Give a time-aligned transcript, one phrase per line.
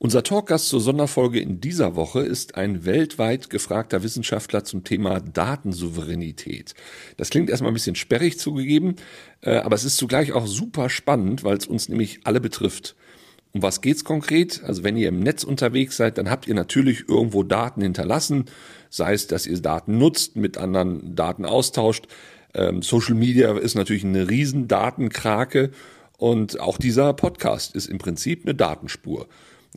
[0.00, 6.74] Unser Talkgast zur Sonderfolge in dieser Woche ist ein weltweit gefragter Wissenschaftler zum Thema Datensouveränität.
[7.16, 8.94] Das klingt erstmal ein bisschen sperrig zugegeben,
[9.40, 12.94] äh, aber es ist zugleich auch super spannend, weil es uns nämlich alle betrifft.
[13.50, 14.62] Um was geht's konkret?
[14.62, 18.44] Also wenn ihr im Netz unterwegs seid, dann habt ihr natürlich irgendwo Daten hinterlassen,
[18.90, 22.06] sei es, dass ihr Daten nutzt, mit anderen Daten austauscht.
[22.54, 25.72] Ähm, Social Media ist natürlich eine riesen Datenkrake
[26.18, 29.26] und auch dieser Podcast ist im Prinzip eine Datenspur.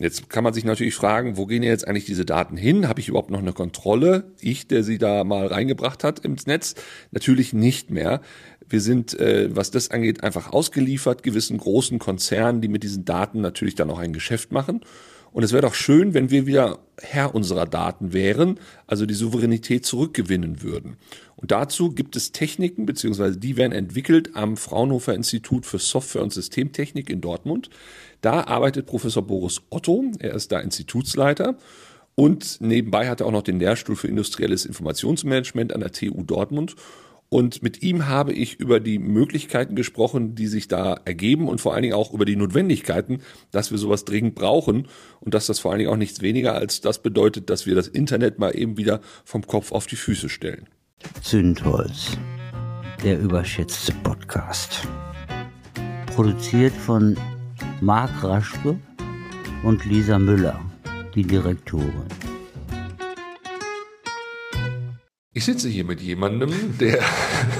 [0.01, 2.87] Jetzt kann man sich natürlich fragen, wo gehen jetzt eigentlich diese Daten hin?
[2.87, 4.31] Habe ich überhaupt noch eine Kontrolle?
[4.39, 6.75] Ich, der sie da mal reingebracht hat ins Netz?
[7.11, 8.21] Natürlich nicht mehr.
[8.67, 13.41] Wir sind, äh, was das angeht, einfach ausgeliefert gewissen großen Konzernen, die mit diesen Daten
[13.41, 14.81] natürlich dann auch ein Geschäft machen.
[15.31, 19.85] Und es wäre doch schön, wenn wir wieder Herr unserer Daten wären, also die Souveränität
[19.85, 20.97] zurückgewinnen würden.
[21.35, 26.33] Und dazu gibt es Techniken, beziehungsweise die werden entwickelt am Fraunhofer Institut für Software und
[26.33, 27.69] Systemtechnik in Dortmund.
[28.21, 31.57] Da arbeitet Professor Boris Otto, er ist da Institutsleiter
[32.15, 36.75] und nebenbei hat er auch noch den Lehrstuhl für industrielles Informationsmanagement an der TU Dortmund.
[37.33, 41.73] Und mit ihm habe ich über die Möglichkeiten gesprochen, die sich da ergeben und vor
[41.73, 44.89] allen Dingen auch über die Notwendigkeiten, dass wir sowas dringend brauchen
[45.21, 47.87] und dass das vor allen Dingen auch nichts weniger als das bedeutet, dass wir das
[47.87, 50.67] Internet mal eben wieder vom Kopf auf die Füße stellen.
[51.21, 52.17] Zündholz,
[53.01, 54.85] der überschätzte Podcast.
[56.07, 57.17] Produziert von
[57.79, 58.77] Marc Raschke
[59.63, 60.59] und Lisa Müller,
[61.15, 62.30] die Direktorin.
[65.33, 67.01] Ich sitze hier mit jemandem, der,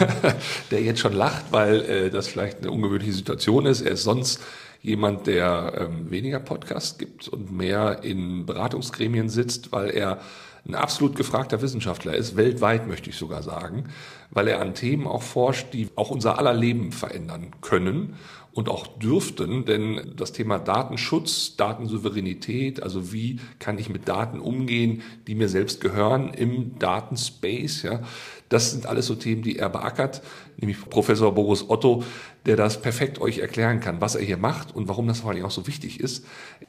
[0.72, 3.80] der jetzt schon lacht, weil äh, das vielleicht eine ungewöhnliche Situation ist.
[3.80, 4.42] Er ist sonst
[4.82, 10.20] jemand, der ähm, weniger Podcasts gibt und mehr in Beratungsgremien sitzt, weil er
[10.68, 13.86] ein absolut gefragter Wissenschaftler ist, weltweit möchte ich sogar sagen,
[14.32, 18.16] weil er an Themen auch forscht, die auch unser aller Leben verändern können
[18.54, 25.04] und auch dürften, denn das Thema Datenschutz, Datensouveränität, also wie kann ich mit Daten umgehen,
[25.28, 28.02] die mir selbst gehören im Datenspace, ja,
[28.50, 30.22] das sind alles so Themen, die er beackert,
[30.58, 32.03] nämlich Professor Boris Otto,
[32.46, 35.46] der das perfekt euch erklären kann, was er hier macht und warum das vor allem
[35.46, 36.25] auch so wichtig ist.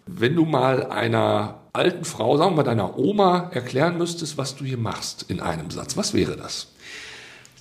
[0.07, 4.65] Wenn du mal einer alten Frau, sagen wir mal deiner Oma, erklären müsstest, was du
[4.65, 6.69] hier machst in einem Satz, was wäre das?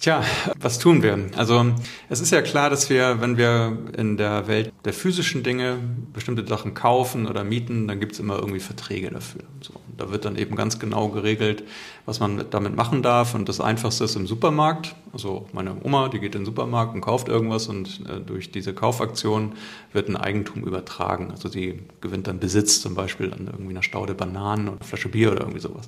[0.01, 0.23] Tja,
[0.59, 1.29] was tun wir?
[1.37, 1.63] Also
[2.09, 5.77] es ist ja klar, dass wir, wenn wir in der Welt der physischen Dinge
[6.11, 9.43] bestimmte Sachen kaufen oder mieten, dann gibt es immer irgendwie Verträge dafür.
[9.61, 11.63] So, da wird dann eben ganz genau geregelt,
[12.07, 13.35] was man damit machen darf.
[13.35, 14.95] Und das Einfachste ist im Supermarkt.
[15.13, 18.73] Also meine Oma, die geht in den Supermarkt und kauft irgendwas und äh, durch diese
[18.73, 19.53] Kaufaktion
[19.93, 21.29] wird ein Eigentum übertragen.
[21.29, 25.31] Also sie gewinnt dann Besitz zum Beispiel an irgendwie einer Staude Bananen oder Flasche Bier
[25.31, 25.87] oder irgendwie sowas.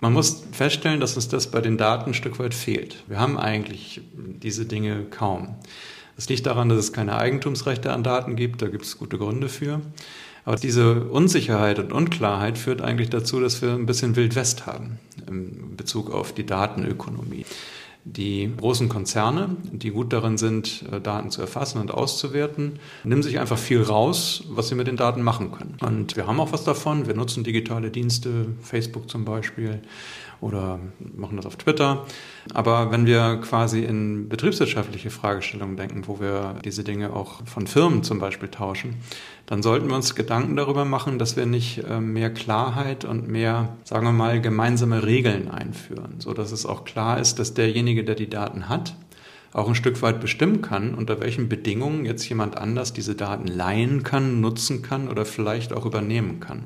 [0.00, 3.02] Man muss feststellen, dass uns das bei den Daten ein Stück weit fehlt.
[3.08, 5.56] Wir haben eigentlich diese Dinge kaum.
[6.16, 9.48] Das liegt daran, dass es keine Eigentumsrechte an Daten gibt, da gibt es gute Gründe
[9.48, 9.80] für.
[10.44, 14.98] Aber diese Unsicherheit und Unklarheit führt eigentlich dazu, dass wir ein bisschen Wild West haben
[15.26, 17.44] in Bezug auf die Datenökonomie.
[18.16, 23.38] Die großen Konzerne, die gut darin sind, äh, Daten zu erfassen und auszuwerten, nehmen sich
[23.38, 25.76] einfach viel raus, was sie mit den Daten machen können.
[25.80, 27.06] Und wir haben auch was davon.
[27.06, 29.80] Wir nutzen digitale Dienste, Facebook zum Beispiel
[30.40, 32.06] oder machen das auf Twitter.
[32.54, 38.02] Aber wenn wir quasi in betriebswirtschaftliche Fragestellungen denken, wo wir diese Dinge auch von Firmen
[38.02, 38.96] zum Beispiel tauschen,
[39.46, 43.76] dann sollten wir uns Gedanken darüber machen, dass wir nicht äh, mehr Klarheit und mehr,
[43.84, 48.14] sagen wir mal, gemeinsame Regeln einführen, so dass es auch klar ist, dass derjenige, der
[48.14, 48.94] die Daten hat,
[49.52, 54.02] auch ein Stück weit bestimmen kann, unter welchen Bedingungen jetzt jemand anders diese Daten leihen
[54.02, 56.64] kann, nutzen kann oder vielleicht auch übernehmen kann.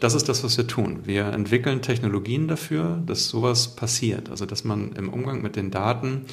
[0.00, 1.00] Das ist das, was wir tun.
[1.04, 4.30] Wir entwickeln Technologien dafür, dass sowas passiert.
[4.30, 6.26] Also, dass man im Umgang mit den Daten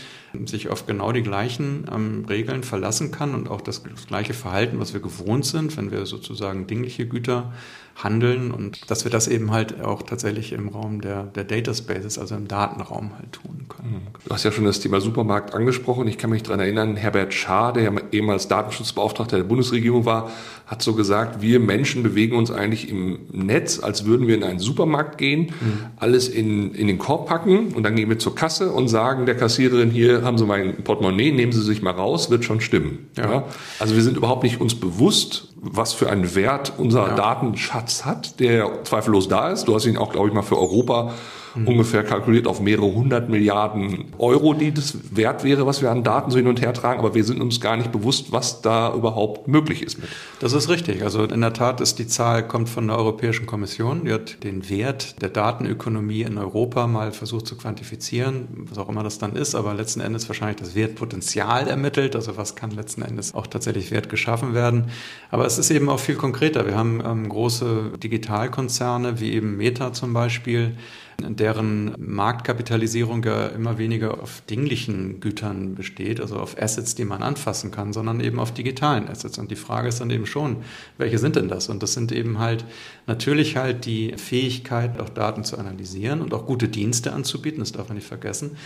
[0.46, 4.80] sich auf genau die gleichen ähm, Regeln verlassen kann und auch das, das gleiche Verhalten,
[4.80, 7.54] was wir gewohnt sind, wenn wir sozusagen dingliche Güter
[7.96, 12.20] handeln und dass wir das eben halt auch tatsächlich im Raum der, der Data Spaces,
[12.20, 13.94] also im Datenraum halt tun können.
[13.94, 14.26] Mhm.
[14.26, 16.08] Du hast ja schon das Thema Supermarkt angesprochen.
[16.08, 20.30] Ich kann mich daran erinnern, Herbert Schaar, der ja ehemals Datenschutzbeauftragter der Bundesregierung war,
[20.66, 24.60] hat so gesagt, wir Menschen bewegen uns eigentlich im Netz, als würden wir in einen
[24.60, 25.86] Supermarkt gehen, mhm.
[25.98, 29.36] alles in, in den Korb packen und dann gehen wir zur Kasse und sagen der
[29.36, 33.10] Kassiererin, hier haben Sie mein Portemonnaie, nehmen Sie sich mal raus, wird schon stimmen.
[33.16, 33.32] Ja.
[33.32, 33.44] ja?
[33.80, 37.16] Also wir sind überhaupt nicht uns bewusst, was für einen Wert unser ja.
[37.16, 39.66] Datenschatz hat, der zweifellos da ist.
[39.66, 41.14] Du hast ihn auch, glaube ich, mal für Europa
[41.56, 41.68] mhm.
[41.68, 46.32] ungefähr kalkuliert auf mehrere hundert Milliarden Euro, die das wert wäre, was wir an Daten
[46.32, 47.00] so hin und her tragen.
[47.00, 50.10] Aber wir sind uns gar nicht bewusst, was da überhaupt möglich ist mit.
[50.40, 51.04] Das ist richtig.
[51.04, 54.06] Also in der Tat ist die Zahl, kommt von der Europäischen Kommission.
[54.06, 59.04] Die hat den Wert der Datenökonomie in Europa mal versucht zu quantifizieren, was auch immer
[59.04, 62.16] das dann ist, aber letzten Endes wahrscheinlich das Wertpotenzial ermittelt.
[62.16, 64.86] Also was kann letzten Endes auch tatsächlich Wert geschaffen werden.
[65.32, 66.66] Aber es ist eben auch viel konkreter.
[66.66, 70.76] Wir haben ähm, große Digitalkonzerne wie eben Meta zum Beispiel,
[71.20, 77.72] deren Marktkapitalisierung ja immer weniger auf dinglichen Gütern besteht, also auf Assets, die man anfassen
[77.72, 79.38] kann, sondern eben auf digitalen Assets.
[79.38, 80.58] Und die Frage ist dann eben schon,
[80.98, 81.70] welche sind denn das?
[81.70, 82.66] Und das sind eben halt
[83.08, 87.88] natürlich halt die Fähigkeit, auch Daten zu analysieren und auch gute Dienste anzubieten, das darf
[87.88, 88.58] man nicht vergessen.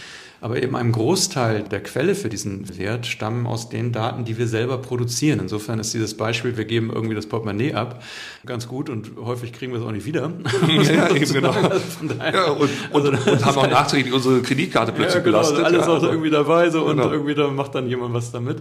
[0.42, 4.48] Aber eben ein Großteil der Quelle für diesen Wert stammen aus den Daten, die wir
[4.48, 5.40] selber produzieren.
[5.40, 8.02] Insofern ist dieses Beispiel, wir geben irgendwie das Portemonnaie ab,
[8.46, 10.32] ganz gut und häufig kriegen wir es auch nicht wieder.
[10.90, 11.54] Ja, eben genau.
[11.54, 15.64] Ja, und, und, also, und haben auch nachträglich unsere Kreditkarte plötzlich ja, genau, belastet.
[15.64, 17.06] Alles ja, auch so irgendwie dabei so genau.
[17.06, 18.60] und irgendwie da macht dann jemand was damit.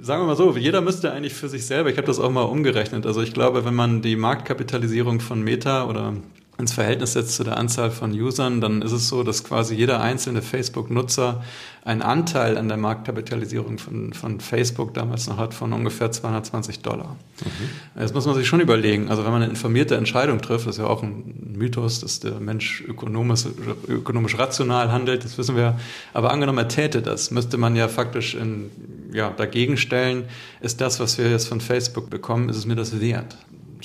[0.00, 2.42] Sagen wir mal so, jeder müsste eigentlich für sich selber, ich habe das auch mal
[2.42, 6.14] umgerechnet, also ich glaube, wenn man die Marktkapitalisierung von Meta oder
[6.58, 10.00] ins Verhältnis setzt zu der Anzahl von Usern, dann ist es so, dass quasi jeder
[10.00, 11.42] einzelne Facebook-Nutzer
[11.84, 17.16] einen Anteil an der Marktkapitalisierung von, von Facebook damals noch hat von ungefähr 220 Dollar.
[17.44, 18.00] Mhm.
[18.00, 19.08] Das muss man sich schon überlegen.
[19.08, 22.40] Also wenn man eine informierte Entscheidung trifft, das ist ja auch ein Mythos, dass der
[22.40, 23.44] Mensch ökonomisch,
[23.86, 25.78] ökonomisch rational handelt, das wissen wir.
[26.12, 28.70] Aber angenommen, er täte das, müsste man ja faktisch in,
[29.12, 30.24] ja, dagegen stellen,
[30.60, 33.36] ist das, was wir jetzt von Facebook bekommen, ist es mir das wert?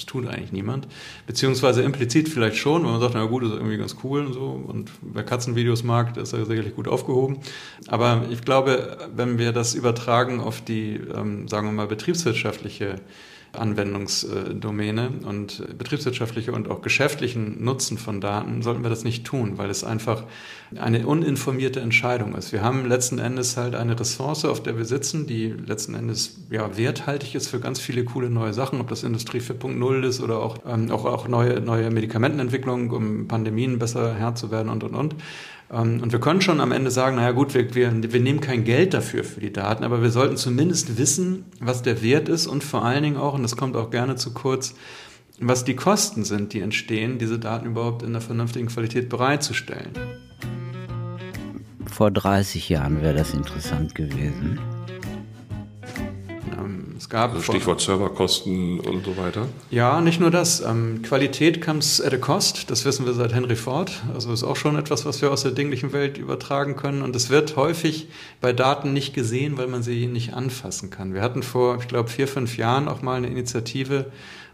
[0.02, 0.88] Das tut eigentlich niemand.
[1.28, 4.64] Beziehungsweise implizit vielleicht schon, weil man sagt, na gut, ist irgendwie ganz cool und so.
[4.68, 7.38] Und wer Katzenvideos mag, der ist ja sicherlich gut aufgehoben.
[7.88, 12.96] Aber ich glaube, wenn wir das übertragen auf die, ähm, sagen wir mal, betriebswirtschaftliche
[13.54, 19.70] Anwendungsdomäne und betriebswirtschaftliche und auch geschäftlichen Nutzen von Daten sollten wir das nicht tun, weil
[19.70, 20.24] es einfach
[20.76, 22.54] eine uninformierte Entscheidung ist.
[22.54, 26.78] Wir haben letzten Endes halt eine Ressource, auf der wir sitzen, die letzten Endes ja
[26.78, 30.60] werthaltig ist für ganz viele coole neue Sachen, ob das Industrie 4.0 ist oder auch,
[30.66, 35.16] ähm, auch, auch neue, neue Medikamentenentwicklung, um Pandemien besser Herr zu werden und und und.
[35.72, 38.64] Ähm, und wir können schon am Ende sagen, naja gut, wir, wir, wir nehmen kein
[38.64, 42.64] Geld dafür für die Daten, aber wir sollten zumindest wissen, was der Wert ist und
[42.64, 44.76] vor allen Dingen auch, und das kommt auch gerne zu kurz,
[45.40, 49.90] was die Kosten sind, die entstehen, diese Daten überhaupt in einer vernünftigen Qualität bereitzustellen.
[51.88, 54.60] Vor 30 Jahren wäre das interessant gewesen.
[57.12, 59.50] Gab also Stichwort Serverkosten und so weiter.
[59.70, 60.62] Ja, nicht nur das.
[60.62, 62.72] Ähm, Qualität comes at a cost.
[62.72, 63.92] Das wissen wir seit Henry Ford.
[64.14, 67.02] Also ist auch schon etwas, was wir aus der dinglichen Welt übertragen können.
[67.02, 68.08] Und es wird häufig
[68.40, 71.14] bei Daten nicht gesehen, weil man sie nicht anfassen kann.
[71.14, 74.06] Wir hatten vor, ich glaube, vier, fünf Jahren auch mal eine Initiative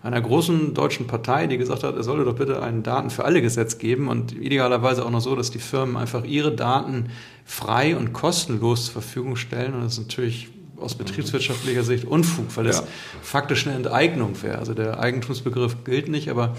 [0.01, 3.43] einer großen deutschen Partei, die gesagt hat, es solle doch bitte ein Daten für alle
[3.43, 7.11] Gesetz geben und idealerweise auch noch so, dass die Firmen einfach ihre Daten
[7.45, 9.75] frei und kostenlos zur Verfügung stellen.
[9.75, 12.83] Und das ist natürlich aus betriebswirtschaftlicher Sicht Unfug, weil es
[13.21, 14.59] faktisch eine Enteignung wäre.
[14.59, 16.55] Also der Eigentumsbegriff gilt nicht, aber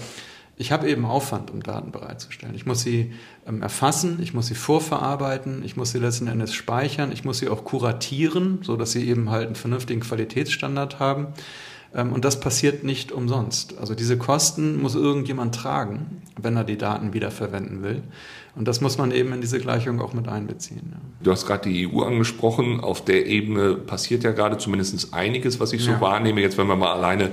[0.61, 2.53] ich habe eben Aufwand, um Daten bereitzustellen.
[2.53, 3.13] Ich muss sie
[3.47, 7.47] ähm, erfassen, ich muss sie vorverarbeiten, ich muss sie letzten Endes speichern, ich muss sie
[7.47, 11.27] auch kuratieren, so dass sie eben halt einen vernünftigen Qualitätsstandard haben.
[11.93, 13.77] Ähm, und das passiert nicht umsonst.
[13.79, 18.03] Also diese Kosten muss irgendjemand tragen, wenn er die Daten wiederverwenden will.
[18.55, 20.93] Und das muss man eben in diese Gleichung auch mit einbeziehen.
[21.21, 22.79] Du hast gerade die EU angesprochen.
[22.81, 26.01] Auf der Ebene passiert ja gerade zumindest einiges, was ich so ja.
[26.01, 26.41] wahrnehme.
[26.41, 27.31] Jetzt, wenn wir mal alleine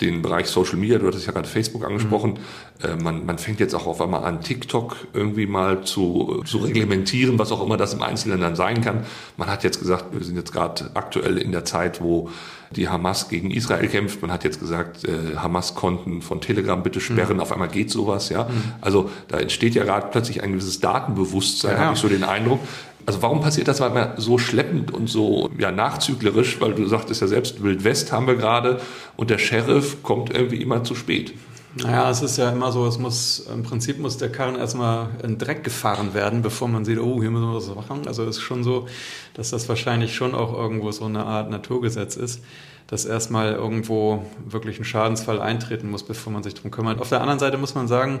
[0.00, 2.38] den Bereich Social Media, du hattest ja gerade Facebook angesprochen,
[2.82, 2.88] mhm.
[2.88, 7.38] äh, man, man fängt jetzt auch auf einmal an, TikTok irgendwie mal zu, zu reglementieren,
[7.38, 9.04] was auch immer das im Einzelnen dann sein kann.
[9.36, 12.30] Man hat jetzt gesagt, wir sind jetzt gerade aktuell in der Zeit, wo
[12.70, 14.22] die Hamas gegen Israel kämpft.
[14.22, 17.36] Man hat jetzt gesagt, äh, Hamas-Konten von Telegram bitte sperren.
[17.36, 17.42] Mhm.
[17.42, 18.44] Auf einmal geht sowas, ja.
[18.44, 18.72] Mhm.
[18.80, 22.60] Also da entsteht ja gerade plötzlich ein gewisses Datenbewusstsein, ja, habe ich so den Eindruck.
[23.06, 26.60] Also warum passiert das manchmal so schleppend und so ja, nachzüglerisch?
[26.60, 28.80] Weil du sagtest ja selbst, Wild West haben wir gerade
[29.16, 31.34] und der Sheriff kommt irgendwie immer zu spät.
[31.76, 35.38] Naja, es ist ja immer so, es muss, im Prinzip muss der Karren erstmal in
[35.38, 38.08] Dreck gefahren werden, bevor man sieht, oh, hier müssen wir was machen.
[38.08, 38.86] Also es ist schon so,
[39.34, 42.42] dass das wahrscheinlich schon auch irgendwo so eine Art Naturgesetz ist,
[42.88, 47.00] dass erstmal irgendwo wirklich ein Schadensfall eintreten muss, bevor man sich darum kümmert.
[47.00, 48.18] Auf der anderen Seite muss man sagen,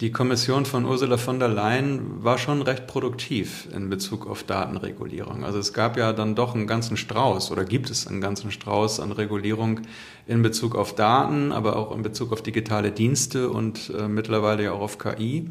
[0.00, 5.44] die Kommission von Ursula von der Leyen war schon recht produktiv in Bezug auf Datenregulierung.
[5.44, 9.00] Also es gab ja dann doch einen ganzen Strauß oder gibt es einen ganzen Strauß
[9.00, 9.82] an Regulierung
[10.26, 14.72] in Bezug auf Daten, aber auch in Bezug auf digitale Dienste und äh, mittlerweile ja
[14.72, 15.50] auch auf KI.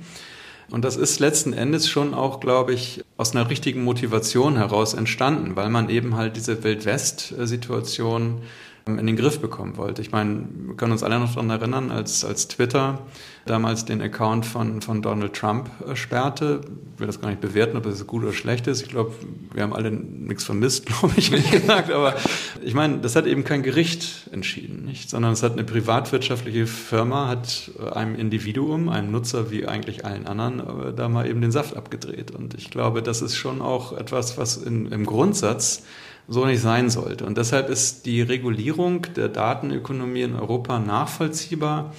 [0.71, 5.55] Und das ist letzten Endes schon auch, glaube ich, aus einer richtigen Motivation heraus entstanden,
[5.55, 8.41] weil man eben halt diese Wildwest-Situation
[8.85, 10.01] in den Griff bekommen wollte.
[10.01, 12.99] Ich meine, wir können uns alle noch daran erinnern, als, als Twitter
[13.45, 16.61] damals den Account von, von Donald Trump sperrte.
[16.93, 18.81] Ich will das gar nicht bewerten, ob das gut oder schlecht ist.
[18.81, 19.13] Ich glaube,
[19.53, 21.91] wir haben alle nichts vermisst, glaube ich, wie gesagt.
[21.91, 22.15] Aber
[22.61, 25.09] ich meine, das hat eben kein Gericht entschieden, nicht?
[25.09, 30.59] sondern es hat eine privatwirtschaftliche Firma, hat einem Individuum, einem Nutzer wie eigentlich allen anderen,
[30.59, 32.31] äh, da mal eben den Saft abgedreht.
[32.31, 35.83] Und ich glaube, das ist schon auch etwas, was in, im Grundsatz
[36.29, 37.25] so nicht sein sollte.
[37.25, 41.93] Und deshalb ist die Regulierung der Datenökonomie in Europa nachvollziehbar.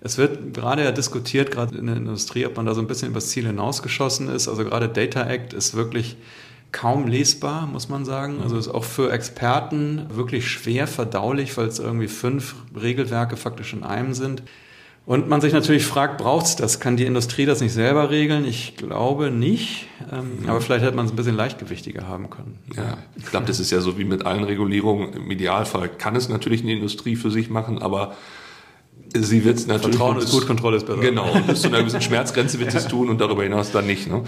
[0.00, 3.10] Es wird gerade ja diskutiert, gerade in der Industrie, ob man da so ein bisschen
[3.10, 4.48] übers Ziel hinausgeschossen ist.
[4.48, 6.16] Also gerade Data Act ist wirklich
[6.72, 8.40] kaum lesbar, muss man sagen.
[8.42, 13.82] Also ist auch für Experten wirklich schwer verdaulich, weil es irgendwie fünf Regelwerke faktisch in
[13.82, 14.42] einem sind.
[15.06, 16.80] Und man sich natürlich fragt, braucht es das?
[16.80, 18.44] Kann die Industrie das nicht selber regeln?
[18.44, 19.86] Ich glaube nicht.
[20.12, 20.48] Ähm, mhm.
[20.48, 22.58] Aber vielleicht hätte man es ein bisschen leichtgewichtiger haben können.
[22.76, 25.12] Ja, ich glaube, das ist ja so wie mit allen Regulierungen.
[25.12, 28.16] Im Idealfall kann es natürlich eine Industrie für sich machen, aber
[29.14, 29.96] sie wird es natürlich.
[29.96, 31.00] Vertrauen ist gut, Kontrolle ist besser.
[31.00, 32.80] Genau, bis zu einer gewissen Schmerzgrenze wird ja.
[32.80, 34.08] es tun und darüber hinaus dann nicht.
[34.08, 34.14] Ne?
[34.14, 34.26] Genau.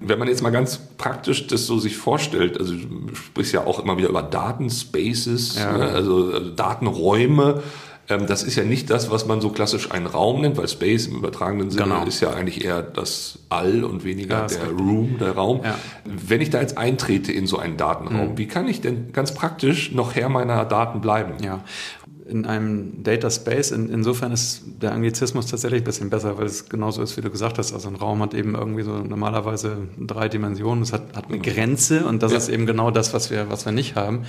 [0.00, 3.78] Wenn man jetzt mal ganz praktisch das so sich vorstellt, also du sprichst ja auch
[3.78, 5.76] immer wieder über Datenspaces, ja.
[5.76, 5.84] ne?
[5.84, 7.62] also, also Datenräume.
[8.08, 11.06] Ähm, das ist ja nicht das, was man so klassisch einen Raum nennt, weil Space
[11.06, 12.04] im übertragenen Sinne genau.
[12.04, 15.60] ist ja eigentlich eher das All und weniger ja, der Room, der Raum.
[15.64, 15.78] Ja.
[16.04, 18.38] Wenn ich da jetzt eintrete in so einen Datenraum, mhm.
[18.38, 21.34] wie kann ich denn ganz praktisch noch Herr meiner Daten bleiben?
[21.42, 21.64] Ja,
[22.28, 23.70] in einem Data Space.
[23.70, 27.30] In, insofern ist der Anglizismus tatsächlich ein bisschen besser, weil es genauso ist, wie du
[27.30, 27.72] gesagt hast.
[27.72, 30.82] Also ein Raum hat eben irgendwie so normalerweise drei Dimensionen.
[30.82, 32.38] Es hat, hat eine Grenze und das ja.
[32.38, 34.24] ist eben genau das, was wir, was wir nicht haben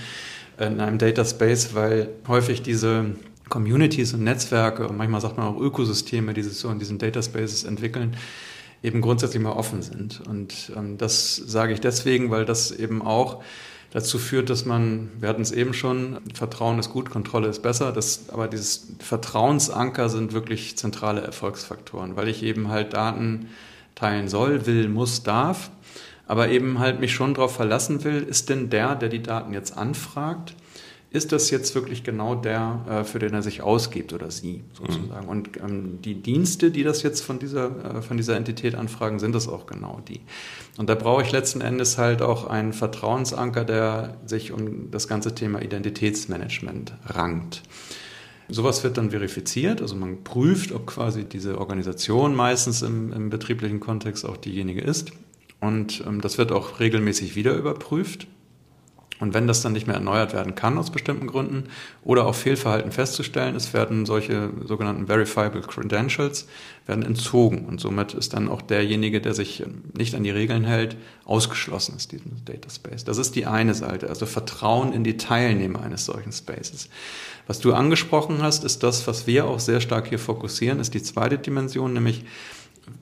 [0.59, 3.05] in einem Data Space, weil häufig diese
[3.49, 7.21] Communities und Netzwerke und manchmal sagt man auch Ökosysteme, die sich so in diesen Data
[7.21, 8.15] Spaces entwickeln,
[8.83, 10.21] eben grundsätzlich mal offen sind.
[10.27, 13.41] Und ähm, das sage ich deswegen, weil das eben auch
[13.91, 17.91] dazu führt, dass man, wir hatten es eben schon, Vertrauen ist gut, Kontrolle ist besser,
[17.91, 23.47] das, aber dieses Vertrauensanker sind wirklich zentrale Erfolgsfaktoren, weil ich eben halt Daten
[23.95, 25.71] teilen soll, will, muss, darf,
[26.27, 29.77] aber eben halt mich schon darauf verlassen will, ist denn der, der die Daten jetzt
[29.77, 30.53] anfragt,
[31.09, 35.25] ist das jetzt wirklich genau der, äh, für den er sich ausgibt oder sie sozusagen.
[35.25, 35.29] Mhm.
[35.29, 39.33] Und ähm, die Dienste, die das jetzt von dieser, äh, von dieser Entität anfragen, sind
[39.33, 40.19] das auch genau die.
[40.77, 45.33] Und da brauche ich letzten Endes halt auch einen Vertrauensanker, der sich um das ganze
[45.33, 47.63] Thema Identitätsmanagement rankt.
[48.49, 53.79] Sowas wird dann verifiziert, also man prüft, ob quasi diese Organisation meistens im, im betrieblichen
[53.79, 55.11] Kontext auch diejenige ist.
[55.59, 58.27] Und ähm, das wird auch regelmäßig wieder überprüft.
[59.19, 61.69] Und wenn das dann nicht mehr erneuert werden kann aus bestimmten Gründen
[62.03, 66.47] oder auch Fehlverhalten festzustellen ist, werden solche sogenannten Verifiable Credentials
[66.85, 67.65] werden entzogen.
[67.65, 69.63] Und somit ist dann auch derjenige, der sich
[69.97, 73.03] nicht an die Regeln hält, ausgeschlossen aus diesem Data Space.
[73.03, 76.89] Das ist die eine Seite, also Vertrauen in die Teilnehmer eines solchen Spaces.
[77.47, 81.01] Was du angesprochen hast, ist das, was wir auch sehr stark hier fokussieren, ist die
[81.01, 82.25] zweite Dimension, nämlich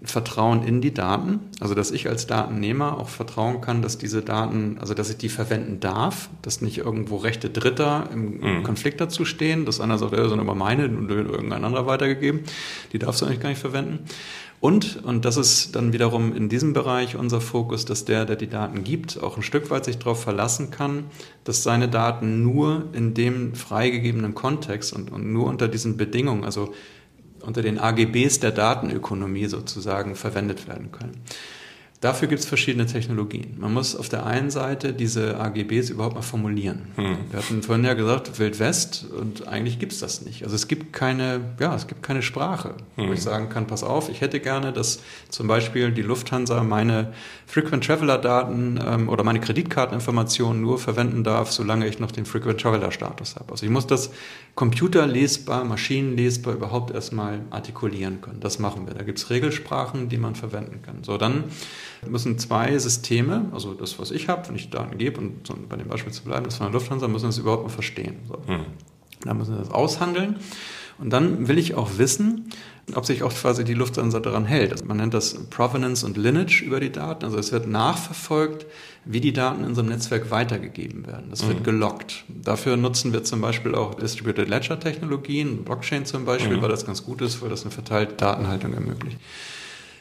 [0.04, 4.78] Vertrauen in die Daten, also dass ich als Datennehmer auch vertrauen kann, dass diese Daten,
[4.80, 8.64] also dass ich die verwenden darf, dass nicht irgendwo rechte Dritter im mhm.
[8.64, 12.42] Konflikt dazu stehen, dass einer sagt, ja, sind aber meine und irgendein anderer weitergegeben,
[12.94, 14.00] die darfst du eigentlich gar nicht verwenden.
[14.66, 18.48] Und, und das ist dann wiederum in diesem Bereich unser Fokus, dass der, der die
[18.48, 21.04] Daten gibt, auch ein Stück weit sich darauf verlassen kann,
[21.44, 26.74] dass seine Daten nur in dem freigegebenen Kontext und, und nur unter diesen Bedingungen, also
[27.46, 31.22] unter den AGBs der Datenökonomie sozusagen verwendet werden können.
[32.06, 33.56] Dafür gibt es verschiedene Technologien.
[33.58, 36.84] Man muss auf der einen Seite diese AGBs überhaupt mal formulieren.
[36.98, 37.18] Hm.
[37.32, 40.44] Wir hatten vorhin ja gesagt, Wild West und eigentlich gibt es das nicht.
[40.44, 43.10] Also es gibt keine, ja, es gibt keine Sprache, hm.
[43.10, 47.12] wo ich sagen kann, pass auf, ich hätte gerne, dass zum Beispiel die Lufthansa meine
[47.48, 52.62] Frequent Traveler Daten ähm, oder meine Kreditkarteninformationen nur verwenden darf, solange ich noch den Frequent
[52.62, 53.52] Traveler Status habe.
[53.52, 54.12] Also ich muss das
[54.54, 58.42] computerlesbar, maschinenlesbar überhaupt erstmal artikulieren können.
[58.42, 58.94] Das machen wir.
[58.94, 61.04] Da gibt es Regelsprachen, die man verwenden kann.
[61.04, 61.46] So, dann
[62.08, 65.76] müssen zwei Systeme, also das, was ich habe, wenn ich Daten gebe, und so bei
[65.76, 68.18] dem Beispiel zu bleiben, das von der Lufthansa, müssen das überhaupt mal verstehen.
[68.28, 68.38] So.
[68.52, 68.66] Mhm.
[69.24, 70.38] Dann müssen wir das aushandeln.
[70.98, 72.50] Und dann will ich auch wissen,
[72.94, 74.72] ob sich auch quasi die Lufthansa daran hält.
[74.72, 77.26] Also man nennt das Provenance und Lineage über die Daten.
[77.26, 78.66] Also es wird nachverfolgt,
[79.04, 81.30] wie die Daten in so einem Netzwerk weitergegeben werden.
[81.30, 81.64] Das wird mhm.
[81.64, 82.24] gelockt.
[82.30, 86.62] Dafür nutzen wir zum Beispiel auch Distributed Ledger Technologien, Blockchain zum Beispiel, mhm.
[86.62, 89.18] weil das ganz gut ist, weil das eine verteilte Datenhaltung ermöglicht.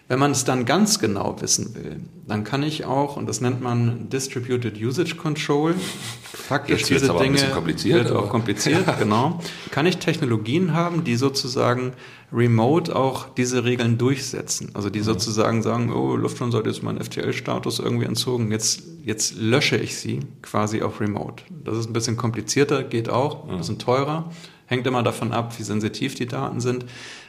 [0.06, 3.62] Wenn man es dann ganz genau wissen will, dann kann ich auch, und das nennt
[3.62, 5.74] man Distributed Usage Control,
[6.24, 8.92] faktisch Jetzt diese Dinge kompliziert, wird auch kompliziert, ja.
[8.98, 11.94] genau, kann ich Technologien haben, die sozusagen
[12.34, 14.70] remote auch diese Regeln durchsetzen.
[14.74, 19.76] Also die sozusagen sagen, oh, Lufthansa hat jetzt meinen FTL-Status irgendwie entzogen, jetzt, jetzt lösche
[19.76, 21.44] ich sie quasi auch remote.
[21.64, 24.30] Das ist ein bisschen komplizierter, geht auch, ein bisschen teurer,
[24.66, 26.84] hängt immer davon ab, wie sensitiv die Daten sind.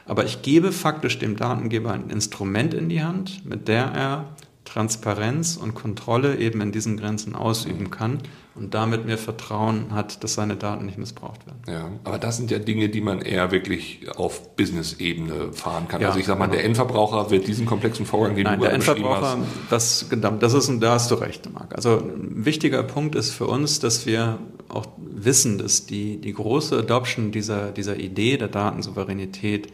[0.05, 4.35] Aber ich gebe faktisch dem Datengeber ein Instrument in die Hand, mit der er
[4.65, 8.19] Transparenz und Kontrolle eben in diesen Grenzen ausüben kann
[8.55, 11.59] und damit mir Vertrauen hat, dass seine Daten nicht missbraucht werden.
[11.67, 16.01] Ja, aber das sind ja Dinge, die man eher wirklich auf Business-Ebene fahren kann.
[16.01, 16.57] Ja, also ich sag mal, genau.
[16.57, 19.37] der Endverbraucher wird diesen komplexen Vorgang, den Nein, du der Endverbraucher,
[19.69, 21.75] das, genau, das ist, da hast du recht, Marc.
[21.75, 26.79] Also ein wichtiger Punkt ist für uns, dass wir auch wissen, dass die, die große
[26.79, 29.67] Adoption dieser, dieser Idee der Datensouveränität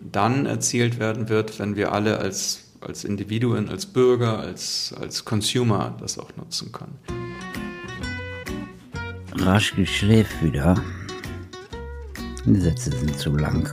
[0.00, 5.96] dann erzielt werden wird, wenn wir alle als, als Individuen, als Bürger, als, als Consumer
[6.00, 6.98] das auch nutzen können.
[9.32, 10.80] Raschke schläft wieder.
[12.44, 13.72] Die Sätze sind zu lang.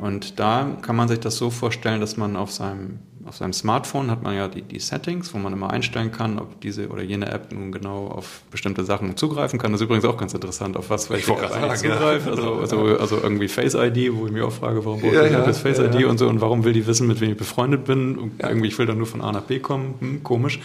[0.00, 4.10] Und da kann man sich das so vorstellen, dass man auf seinem, auf seinem Smartphone
[4.10, 7.30] hat man ja die, die Settings, wo man immer einstellen kann, ob diese oder jene
[7.30, 9.72] App nun genau auf bestimmte Sachen zugreifen kann.
[9.72, 11.92] Das ist übrigens auch ganz interessant, auf was welche App eigentlich ja.
[11.92, 12.28] zugreift.
[12.28, 15.32] Also, also, also irgendwie Face ID, wo ich mich auch frage, warum braucht Ja, die
[15.32, 17.84] ja, jetzt Face ID und so und warum will die wissen, mit wem ich befreundet
[17.84, 18.18] bin?
[18.18, 19.94] Und Irgendwie, ich will dann nur von A nach B kommen.
[20.00, 20.60] Hm, komisch.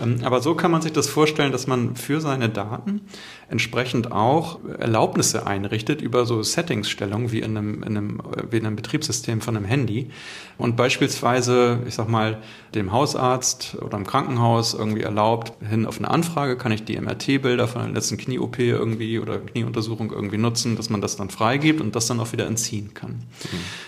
[0.00, 3.02] Ähm, Aber so kann man sich das vorstellen, dass man für seine Daten
[3.48, 8.76] entsprechend auch Erlaubnisse einrichtet über so Settingsstellungen wie in einem, in einem, wie in einem
[8.76, 10.10] Betriebssystem von einem Handy.
[10.56, 12.38] Und beispielsweise, ich sag mal,
[12.74, 17.66] dem Hausarzt oder im Krankenhaus irgendwie erlaubt, hin auf eine Anfrage kann ich die MRT-Bilder
[17.66, 21.96] von der letzten Knie-OP irgendwie oder Knieuntersuchung irgendwie nutzen, dass man das dann freigibt und
[21.96, 23.22] das dann auch wieder entziehen kann.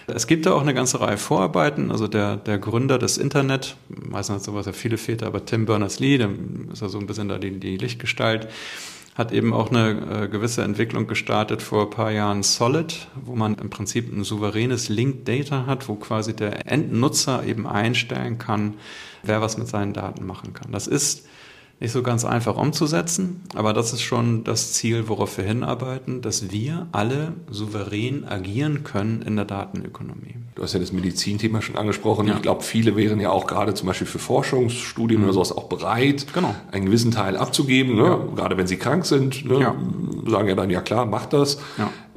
[0.06, 4.36] Es gibt da auch eine ganze Reihe Vorarbeiten, also der, der Gründer des Internet, meistens
[4.36, 5.66] hat sowas ja viele Väter, aber Tim
[6.02, 6.30] Berners-Lee, der
[6.72, 8.48] ist ja so ein bisschen da die, die Lichtgestalt,
[9.14, 13.54] hat eben auch eine äh, gewisse Entwicklung gestartet vor ein paar Jahren Solid, wo man
[13.56, 18.74] im Prinzip ein souveränes Linked Data hat, wo quasi der Endnutzer eben einstellen kann,
[19.22, 20.72] wer was mit seinen Daten machen kann.
[20.72, 21.26] Das ist
[21.82, 26.50] nicht so ganz einfach umzusetzen, aber das ist schon das Ziel, worauf wir hinarbeiten, dass
[26.52, 30.36] wir alle souverän agieren können in der Datenökonomie.
[30.54, 32.26] Du hast ja das Medizinthema schon angesprochen.
[32.26, 32.34] Ja.
[32.34, 32.36] Mhm.
[32.36, 36.26] Ich glaube, viele wären ja auch gerade zum Beispiel für Forschungsstudien oder sowas auch bereit,
[36.32, 36.54] Genau.
[36.70, 37.96] einen gewissen Teil abzugeben.
[37.96, 38.04] Ne?
[38.04, 38.20] Ja.
[38.36, 39.60] Gerade wenn sie krank sind, ne?
[39.60, 39.74] Ja.
[40.30, 41.58] sagen ja dann, ja klar, mach das.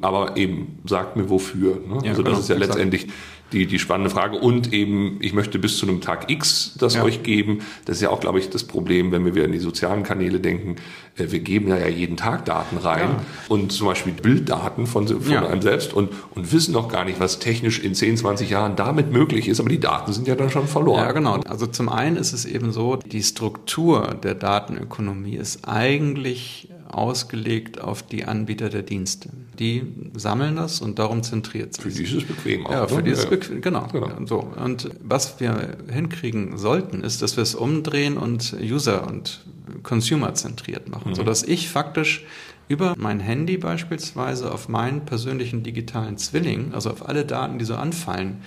[0.02, 1.80] Aber eben, sagt mir wofür.
[1.88, 2.08] Ne?
[2.08, 3.06] Also das genau, ist ja exakt.
[3.52, 4.38] Die, die spannende Frage.
[4.38, 7.04] Und eben, ich möchte bis zu einem Tag X das Ja.
[7.04, 7.60] euch geben.
[7.84, 10.40] Das ist ja auch, glaube ich, das Problem, wenn wir wieder in die sozialen Kanäle
[10.40, 10.76] denken.
[11.16, 13.08] Äh, Wir geben ja, ja jeden Tag Daten rein.
[13.08, 13.20] Ja.
[13.48, 15.46] Und zum Beispiel Bilddaten von, von Ja.
[15.46, 19.12] einem selbst und, und wissen noch gar nicht, was technisch in 10, 20 Jahren damit
[19.12, 19.60] möglich ist.
[19.60, 21.04] Aber die Daten sind ja dann schon verloren.
[21.04, 21.34] Ja, genau.
[21.46, 28.02] Also zum einen ist es eben so, die Struktur der Datenökonomie ist eigentlich ausgelegt auf
[28.02, 29.30] die Anbieter der Dienste.
[29.58, 32.10] Die sammeln das und darum zentriert Für sich.
[32.10, 32.70] die ist es bequem auch.
[32.70, 33.86] Ja, für die ist es bequem, genau.
[33.92, 34.08] Genau.
[34.26, 34.40] So.
[34.62, 39.44] Und was wir hinkriegen sollten, ist, dass wir es umdrehen und User- und
[39.82, 42.24] Consumer-zentriert machen, sodass ich faktisch
[42.68, 47.76] über mein Handy beispielsweise auf meinen persönlichen digitalen Zwilling, also auf alle Daten, die so
[47.76, 48.42] anfallen,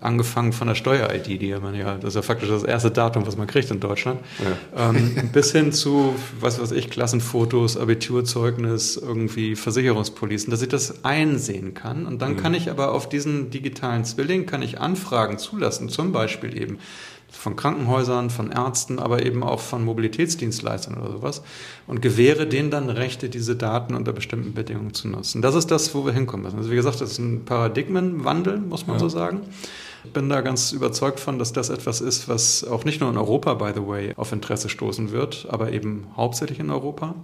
[0.00, 3.26] angefangen von der Steuer-ID, die ja man ja, das ist ja faktisch das erste Datum,
[3.26, 4.20] was man kriegt in Deutschland,
[4.76, 11.74] ähm, bis hin zu, was weiß ich, Klassenfotos, Abiturzeugnis, irgendwie Versicherungspolicen, dass ich das einsehen
[11.74, 12.06] kann.
[12.06, 16.60] Und dann kann ich aber auf diesen digitalen Zwilling, kann ich Anfragen zulassen, zum Beispiel
[16.60, 16.78] eben
[17.30, 21.42] von Krankenhäusern, von Ärzten, aber eben auch von Mobilitätsdienstleistern oder sowas
[21.86, 25.40] und gewähre denen dann Rechte, diese Daten unter bestimmten Bedingungen zu nutzen.
[25.40, 26.58] Das ist das, wo wir hinkommen müssen.
[26.58, 29.42] Also wie gesagt, das ist ein Paradigmenwandel, muss man so sagen.
[30.04, 33.16] Ich bin da ganz überzeugt von, dass das etwas ist, was auch nicht nur in
[33.16, 37.14] Europa, by the way, auf Interesse stoßen wird, aber eben hauptsächlich in Europa.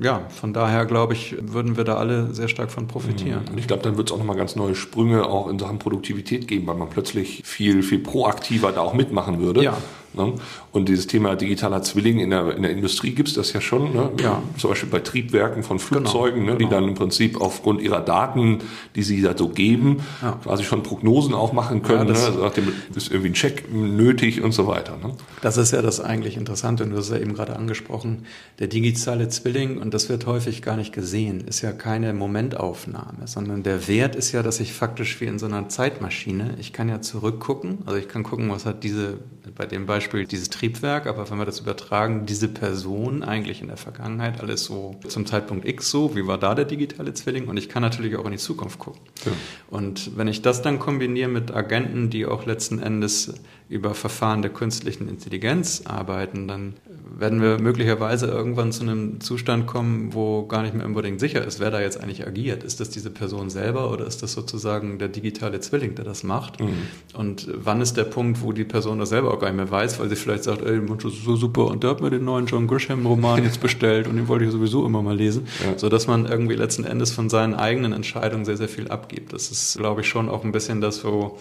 [0.00, 3.42] Ja, von daher glaube ich, würden wir da alle sehr stark von profitieren.
[3.50, 6.48] Und ich glaube, dann wird es auch nochmal ganz neue Sprünge auch in Sachen Produktivität
[6.48, 9.62] geben, weil man plötzlich viel, viel proaktiver da auch mitmachen würde.
[9.62, 9.76] Ja.
[10.14, 10.34] Ne?
[10.72, 13.92] Und dieses Thema digitaler Zwilling in der, in der Industrie gibt's das ja schon.
[13.92, 14.10] Ne?
[14.22, 14.42] Ja.
[14.56, 16.52] Zum Beispiel bei Triebwerken von Flugzeugen, ne?
[16.52, 16.70] die genau.
[16.70, 18.60] dann im Prinzip aufgrund ihrer Daten,
[18.96, 20.38] die sie da so geben, Ja.
[20.42, 22.08] quasi schon Prognosen auch machen können.
[22.08, 22.26] Ja, das- ne?
[22.28, 24.96] also nach dem ist irgendwie ein Check nötig und so weiter.
[24.96, 25.14] Ne?
[25.42, 28.24] Das ist ja das eigentlich Interessante, und du hast es ja eben gerade angesprochen,
[28.58, 33.62] der digitale Zwilling, und das wird häufig gar nicht gesehen, ist ja keine Momentaufnahme, sondern
[33.62, 37.02] der Wert ist ja, dass ich faktisch wie in so einer Zeitmaschine, ich kann ja
[37.02, 39.18] zurückgucken, also ich kann gucken, was hat diese,
[39.54, 40.61] bei dem Beispiel dieses Triebwerk,
[41.06, 45.66] aber wenn wir das übertragen, diese Person eigentlich in der Vergangenheit, alles so zum Zeitpunkt
[45.66, 48.38] X so, wie war da der digitale Zwilling, und ich kann natürlich auch in die
[48.38, 49.00] Zukunft gucken.
[49.24, 49.32] Ja.
[49.70, 53.34] Und wenn ich das dann kombiniere mit Agenten, die auch letzten Endes
[53.68, 56.74] über Verfahren der künstlichen Intelligenz arbeiten, dann
[57.18, 61.60] werden wir möglicherweise irgendwann zu einem Zustand kommen, wo gar nicht mehr unbedingt sicher ist,
[61.60, 62.62] wer da jetzt eigentlich agiert.
[62.62, 66.60] Ist das diese Person selber oder ist das sozusagen der digitale Zwilling, der das macht?
[66.60, 66.72] Mhm.
[67.14, 69.98] Und wann ist der Punkt, wo die Person das selber auch gar nicht mehr weiß,
[70.00, 72.24] weil sie vielleicht sagt, ey, Mensch, das ist so super und der hat mir den
[72.24, 75.46] neuen John Grisham-Roman jetzt bestellt und den wollte ich sowieso immer mal lesen.
[75.64, 75.78] Ja.
[75.78, 79.32] So dass man irgendwie letzten Endes von seinen eigenen Entscheidungen sehr, sehr viel abgibt.
[79.32, 81.38] Das ist, glaube ich, schon auch ein bisschen das, wo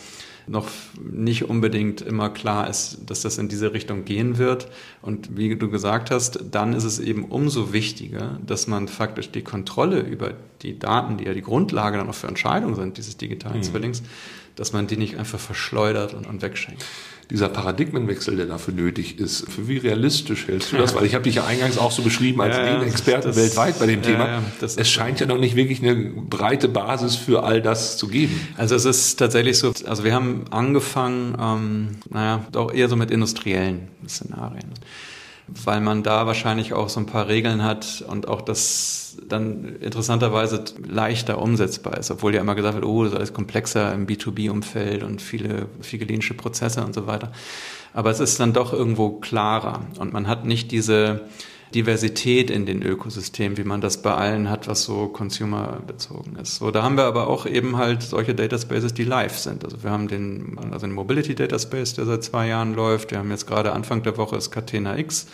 [0.48, 0.68] noch
[1.00, 4.68] nicht unbedingt immer klar ist, dass das in diese Richtung gehen wird.
[5.02, 9.42] Und wie du gesagt hast, dann ist es eben umso wichtiger, dass man faktisch die
[9.42, 13.58] Kontrolle über die Daten, die ja die Grundlage dann auch für Entscheidungen sind, dieses digitalen
[13.58, 13.64] mhm.
[13.64, 14.04] Zwillings,
[14.56, 16.84] dass man die nicht einfach verschleudert und, und wegschenkt
[17.32, 20.94] dieser Paradigmenwechsel, der dafür nötig ist, für wie realistisch hältst du das?
[20.94, 23.80] Weil ich habe dich ja eingangs auch so beschrieben als ja, den Experten das, weltweit
[23.80, 24.28] bei dem Thema.
[24.28, 28.48] Ja, es scheint ja noch nicht wirklich eine breite Basis für all das zu geben.
[28.58, 33.10] Also es ist tatsächlich so, also wir haben angefangen, ähm, naja, doch eher so mit
[33.12, 34.70] industriellen Szenarien
[35.66, 40.64] weil man da wahrscheinlich auch so ein paar Regeln hat und auch das dann interessanterweise
[40.88, 45.04] leichter umsetzbar ist, obwohl ja immer gesagt wird, oh, das ist alles komplexer im B2B-Umfeld
[45.04, 47.32] und viele figelinische Prozesse und so weiter.
[47.94, 51.22] Aber es ist dann doch irgendwo klarer und man hat nicht diese
[51.74, 56.58] Diversität in den Ökosystemen, wie man das bei allen hat, was so consumerbezogen ist.
[56.58, 59.64] So, da haben wir aber auch eben halt solche Dataspaces, die live sind.
[59.64, 63.12] Also wir haben den, also den Mobility Dataspace, der seit zwei Jahren läuft.
[63.12, 65.28] Wir haben jetzt gerade Anfang der Woche ist Catena X,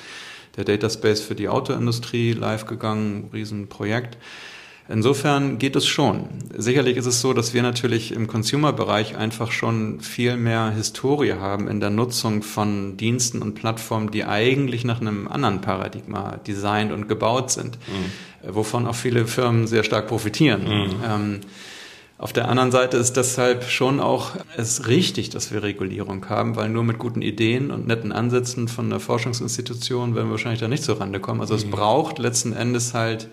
[0.56, 4.18] der Dataspace für die Autoindustrie live gegangen, Riesenprojekt.
[4.90, 6.28] Insofern geht es schon.
[6.56, 11.68] Sicherlich ist es so, dass wir natürlich im Consumer-Bereich einfach schon viel mehr Historie haben
[11.68, 17.10] in der Nutzung von Diensten und Plattformen, die eigentlich nach einem anderen Paradigma designt und
[17.10, 18.56] gebaut sind, mhm.
[18.56, 20.64] wovon auch viele Firmen sehr stark profitieren.
[20.64, 20.96] Mhm.
[21.06, 21.40] Ähm,
[22.20, 26.68] auf der anderen Seite ist deshalb schon auch es richtig, dass wir Regulierung haben, weil
[26.68, 30.82] nur mit guten Ideen und netten Ansätzen von der Forschungsinstitution werden wir wahrscheinlich da nicht
[30.82, 31.42] zur Rande kommen.
[31.42, 31.60] Also mhm.
[31.60, 33.28] es braucht letzten Endes halt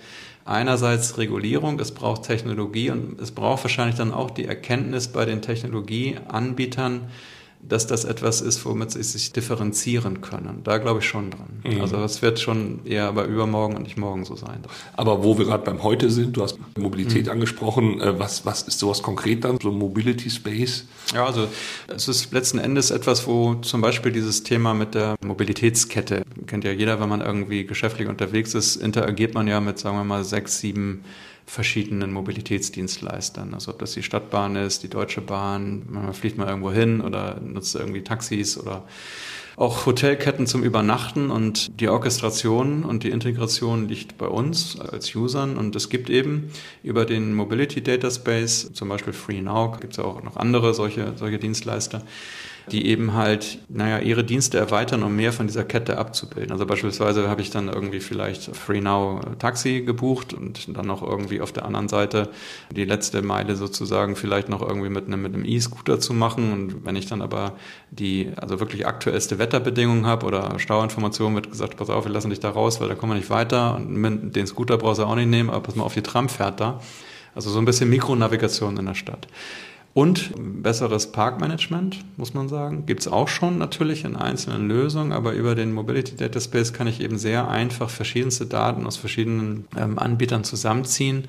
[0.44, 5.42] einerseits Regulierung, es braucht Technologie und es braucht wahrscheinlich dann auch die Erkenntnis bei den
[5.42, 7.08] Technologieanbietern,
[7.68, 10.60] dass das etwas ist, womit sie sich differenzieren können.
[10.64, 11.60] Da glaube ich schon dran.
[11.64, 11.80] Mhm.
[11.80, 14.62] Also das wird schon eher aber übermorgen und nicht morgen so sein.
[14.94, 17.32] Aber wo wir gerade beim Heute sind, du hast Mobilität mhm.
[17.32, 20.86] angesprochen, äh, was, was ist sowas konkret dann, so Mobility Space?
[21.14, 21.48] Ja, also
[21.88, 26.72] es ist letzten Endes etwas, wo zum Beispiel dieses Thema mit der Mobilitätskette, kennt ja
[26.72, 30.60] jeder, wenn man irgendwie geschäftlich unterwegs ist, interagiert man ja mit, sagen wir mal, sechs,
[30.60, 31.04] sieben
[31.46, 33.54] verschiedenen Mobilitätsdienstleistern.
[33.54, 37.40] Also ob das die Stadtbahn ist, die Deutsche Bahn, man fliegt mal irgendwo hin oder
[37.40, 38.84] nutzt irgendwie Taxis oder
[39.56, 45.56] auch Hotelketten zum Übernachten und die Orchestration und die Integration liegt bei uns als Usern
[45.56, 46.50] und es gibt eben
[46.82, 51.38] über den Mobility Data Space, zum Beispiel FreeNow, gibt es auch noch andere solche, solche
[51.38, 52.02] Dienstleister,
[52.70, 56.52] die eben halt, naja, ihre Dienste erweitern, um mehr von dieser Kette abzubilden.
[56.52, 61.52] Also beispielsweise habe ich dann irgendwie vielleicht FreeNow Taxi gebucht und dann noch irgendwie auf
[61.52, 62.30] der anderen Seite
[62.70, 66.52] die letzte Meile sozusagen vielleicht noch irgendwie mit einem, mit einem E-Scooter zu machen.
[66.52, 67.52] Und wenn ich dann aber
[67.90, 72.40] die, also wirklich aktuellste Wetterbedingungen habe oder Stauinformationen, wird gesagt, pass auf, wir lassen dich
[72.40, 73.76] da raus, weil da kommen wir nicht weiter.
[73.76, 76.60] Und den Scooter brauchst du auch nicht nehmen, aber pass mal auf, die Tram fährt
[76.60, 76.80] da.
[77.34, 79.26] Also so ein bisschen Mikronavigation in der Stadt.
[79.94, 85.34] Und besseres Parkmanagement, muss man sagen, gibt es auch schon natürlich in einzelnen Lösungen, aber
[85.34, 90.00] über den Mobility Data Space kann ich eben sehr einfach verschiedenste Daten aus verschiedenen ähm,
[90.00, 91.28] Anbietern zusammenziehen.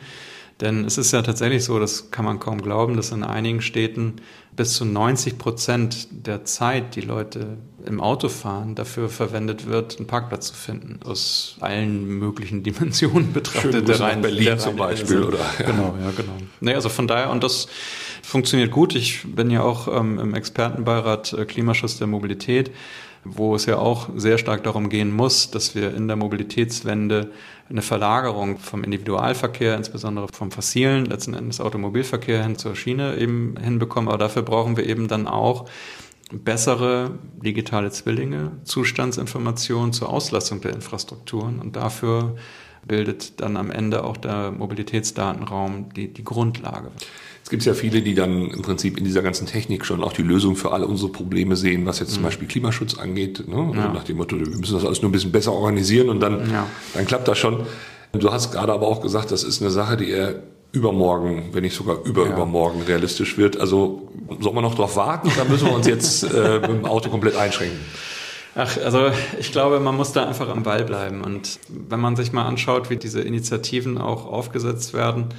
[0.62, 4.22] Denn es ist ja tatsächlich so, das kann man kaum glauben, dass in einigen Städten
[4.56, 10.08] bis zu 90 Prozent der Zeit, die Leute im Auto fahren, dafür verwendet wird, einen
[10.08, 11.00] Parkplatz zu finden.
[11.04, 13.74] Aus allen möglichen Dimensionen betrachtet.
[13.74, 15.39] Schön, der rein, Berlin der zum Beispiel, oder?
[15.39, 15.65] Ja.
[15.65, 16.38] Genau, ja, genau.
[16.62, 17.68] Nee, also von daher, und das
[18.22, 18.96] funktioniert gut.
[18.96, 22.72] Ich bin ja auch ähm, im Expertenbeirat äh, Klimaschutz der Mobilität,
[23.26, 27.32] wo es ja auch sehr stark darum gehen muss, dass wir in der Mobilitätswende
[27.69, 34.08] eine Verlagerung vom Individualverkehr, insbesondere vom fossilen, letzten Endes Automobilverkehr hin zur Schiene eben hinbekommen.
[34.08, 35.67] Aber dafür brauchen wir eben dann auch
[36.32, 37.12] bessere
[37.43, 42.36] digitale Zwillinge, Zustandsinformationen zur Auslastung der Infrastrukturen und dafür
[42.88, 46.91] bildet dann am Ende auch der Mobilitätsdatenraum die, die Grundlage.
[47.43, 50.24] Es gibt ja viele, die dann im Prinzip in dieser ganzen Technik schon auch die
[50.24, 52.26] Lösung für alle unsere Probleme sehen, was jetzt zum mhm.
[52.26, 53.48] Beispiel Klimaschutz angeht.
[53.48, 53.56] Ne?
[53.56, 53.93] Also ja.
[53.93, 56.65] Nach dem Motto, wir müssen das alles nur ein bisschen besser organisieren und dann, ja.
[56.95, 57.67] dann klappt das schon.
[58.13, 61.76] Du hast gerade aber auch gesagt, das ist eine Sache, die eher übermorgen, wenn nicht
[61.76, 62.88] sogar überübermorgen ja.
[62.88, 63.60] realistisch wird.
[63.60, 67.10] Also soll man noch darauf warten oder müssen wir uns jetzt äh, mit dem Auto
[67.10, 67.80] komplett einschränken?
[68.56, 71.22] Ach, also ich glaube, man muss da einfach am Ball bleiben.
[71.22, 75.34] Und wenn man sich mal anschaut, wie diese Initiativen auch aufgesetzt werden,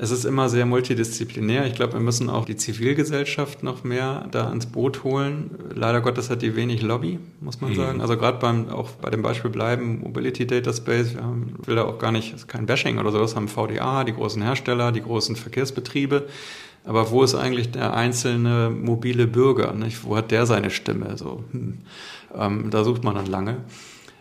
[0.00, 1.66] Es ist immer sehr multidisziplinär.
[1.66, 5.50] Ich glaube, wir müssen auch die Zivilgesellschaft noch mehr da ins Boot holen.
[5.74, 7.76] Leider Gottes hat die wenig Lobby, muss man mhm.
[7.76, 8.00] sagen.
[8.00, 11.82] Also gerade beim, auch bei dem Beispiel bleiben, Mobility Data Space, wir haben, will da
[11.82, 15.34] auch gar nicht, ist kein Bashing oder sowas, haben VDA, die großen Hersteller, die großen
[15.34, 16.28] Verkehrsbetriebe.
[16.88, 19.74] Aber wo ist eigentlich der einzelne mobile Bürger?
[19.74, 20.04] Nicht?
[20.04, 21.18] Wo hat der seine Stimme?
[21.18, 21.78] So, hm.
[22.34, 23.58] ähm, da sucht man dann lange.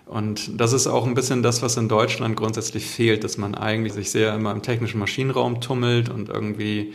[0.05, 3.93] Und das ist auch ein bisschen das, was in Deutschland grundsätzlich fehlt, dass man eigentlich
[3.93, 6.93] sich sehr immer im technischen Maschinenraum tummelt und irgendwie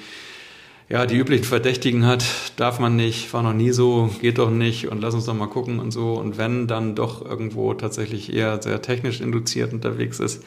[0.91, 2.23] ja, die üblichen Verdächtigen hat,
[2.57, 5.47] darf man nicht, war noch nie so, geht doch nicht und lass uns doch mal
[5.47, 6.13] gucken und so.
[6.15, 10.45] Und wenn dann doch irgendwo tatsächlich eher sehr technisch induziert unterwegs ist,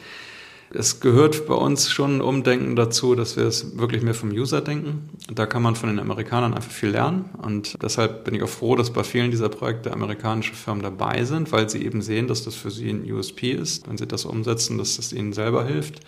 [0.70, 4.60] es gehört bei uns schon ein Umdenken dazu, dass wir es wirklich mehr vom User
[4.60, 5.08] denken.
[5.32, 7.26] Da kann man von den Amerikanern einfach viel lernen.
[7.40, 11.52] Und deshalb bin ich auch froh, dass bei vielen dieser Projekte amerikanische Firmen dabei sind,
[11.52, 14.76] weil sie eben sehen, dass das für sie ein USP ist, wenn sie das umsetzen,
[14.78, 16.00] dass das ihnen selber hilft.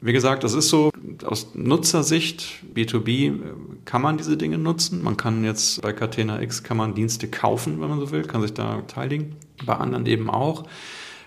[0.00, 0.90] Wie gesagt, das ist so,
[1.24, 3.40] aus Nutzersicht, B2B,
[3.84, 5.02] kann man diese Dinge nutzen.
[5.02, 8.42] Man kann jetzt bei Catena X kann man Dienste kaufen, wenn man so will, kann
[8.42, 9.34] sich da beteiligen.
[9.64, 10.64] Bei anderen eben auch.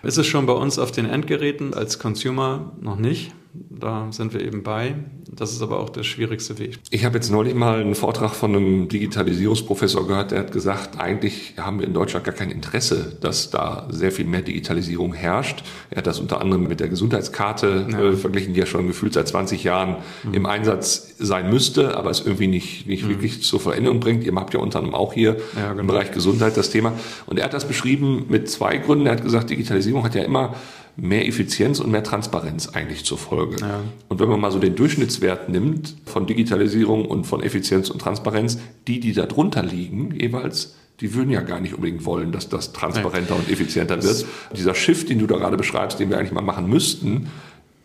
[0.02, 3.32] Ist es schon bei uns auf den Endgeräten als Consumer noch nicht.
[3.52, 4.94] Da sind wir eben bei.
[5.32, 6.78] Das ist aber auch der schwierigste Weg.
[6.90, 11.54] Ich habe jetzt neulich mal einen Vortrag von einem Digitalisierungsprofessor gehört, der hat gesagt, eigentlich
[11.56, 15.64] haben wir in Deutschland gar kein Interesse, dass da sehr viel mehr Digitalisierung herrscht.
[15.90, 18.00] Er hat das unter anderem mit der Gesundheitskarte ja.
[18.00, 20.34] äh, verglichen, die ja schon gefühlt seit 20 Jahren mhm.
[20.34, 23.10] im Einsatz sein müsste, aber es irgendwie nicht, nicht mhm.
[23.10, 24.24] wirklich zur Veränderung bringt.
[24.24, 25.80] Ihr habt ja unter anderem auch hier ja, genau.
[25.80, 26.92] im Bereich Gesundheit das Thema.
[27.26, 29.06] Und er hat das beschrieben mit zwei Gründen.
[29.06, 30.54] Er hat gesagt, Digitalisierung hat ja immer
[31.00, 33.56] mehr Effizienz und mehr Transparenz eigentlich zur Folge.
[33.60, 33.80] Ja.
[34.08, 38.58] Und wenn man mal so den Durchschnittswert nimmt von Digitalisierung und von Effizienz und Transparenz,
[38.86, 42.72] die, die da drunter liegen, jeweils, die würden ja gar nicht unbedingt wollen, dass das
[42.72, 43.44] transparenter Nein.
[43.46, 44.26] und effizienter das wird.
[44.56, 47.28] Dieser Shift, den du da gerade beschreibst, den wir eigentlich mal machen müssten,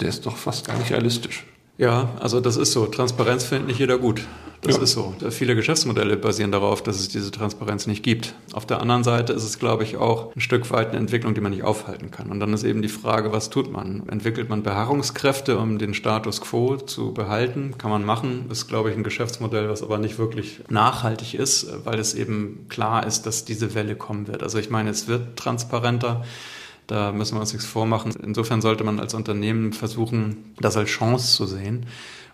[0.02, 1.46] der ist doch fast gar nicht realistisch.
[1.78, 2.86] Ja, also das ist so.
[2.86, 4.22] Transparenz findet nicht jeder gut.
[4.62, 4.84] Das ja.
[4.84, 5.14] ist so.
[5.30, 8.34] Viele Geschäftsmodelle basieren darauf, dass es diese Transparenz nicht gibt.
[8.54, 11.42] Auf der anderen Seite ist es, glaube ich, auch ein Stück weit eine Entwicklung, die
[11.42, 12.32] man nicht aufhalten kann.
[12.32, 14.08] Und dann ist eben die Frage, was tut man?
[14.10, 17.76] Entwickelt man Beharrungskräfte, um den Status quo zu behalten?
[17.78, 18.46] Kann man machen.
[18.50, 23.06] Ist, glaube ich, ein Geschäftsmodell, was aber nicht wirklich nachhaltig ist, weil es eben klar
[23.06, 24.42] ist, dass diese Welle kommen wird.
[24.42, 26.24] Also ich meine, es wird transparenter.
[26.88, 28.14] Da müssen wir uns nichts vormachen.
[28.24, 31.86] Insofern sollte man als Unternehmen versuchen, das als Chance zu sehen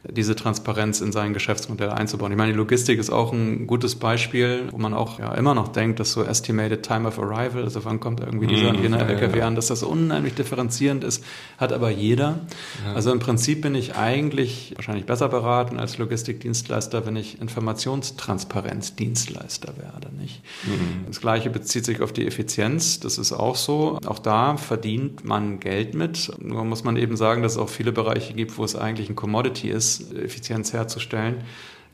[0.10, 2.32] diese Transparenz in sein Geschäftsmodell einzubauen.
[2.32, 5.68] Ich meine, die Logistik ist auch ein gutes Beispiel, wo man auch ja immer noch
[5.68, 9.06] denkt, dass so Estimated Time of Arrival, also wann kommt irgendwie dieser mm, jener ja,
[9.06, 9.48] LKW ja.
[9.48, 11.24] an, dass das unheimlich differenzierend ist,
[11.60, 12.40] hat aber jeder.
[12.84, 12.94] Ja.
[12.94, 20.10] Also im Prinzip bin ich eigentlich wahrscheinlich besser beraten als Logistikdienstleister, wenn ich Informationstransparenzdienstleister werde,
[20.20, 20.42] nicht?
[20.64, 21.06] Mm.
[21.06, 23.00] Das Gleiche bezieht sich auf die Effizienz.
[23.00, 24.00] Das ist auch so.
[24.08, 26.32] Auch da verdient man Geld mit.
[26.40, 29.16] Nur muss man eben sagen, dass es auch viele Bereiche gibt, wo es eigentlich ein
[29.16, 31.44] Commodity ist Effizienz herzustellen.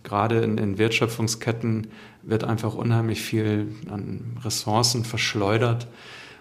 [0.03, 1.88] Gerade in, in Wertschöpfungsketten
[2.21, 5.88] wird einfach unheimlich viel an Ressourcen verschleudert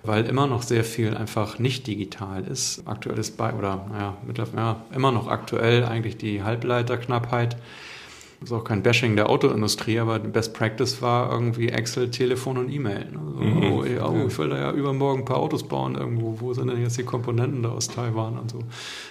[0.06, 2.82] weil immer noch sehr viel einfach nicht digital ist.
[2.86, 7.56] Aktuell ist bei, oder naja, mittlerweile ja, immer noch aktuell eigentlich die Halbleiterknappheit.
[8.46, 12.58] Das ist auch kein Bashing der Autoindustrie, aber die Best Practice war irgendwie Excel, Telefon
[12.58, 13.08] und E-Mail.
[13.08, 13.72] Also, mhm.
[13.72, 16.36] oh, ja, oh, ich will da ja übermorgen ein paar Autos bauen irgendwo.
[16.38, 18.60] Wo sind denn jetzt die Komponenten da aus Taiwan und so?